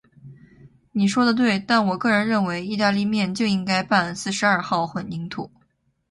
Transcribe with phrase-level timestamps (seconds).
[0.93, 5.51] 你说得对，但我个人认为，意大利面就应该拌四十二号混凝土。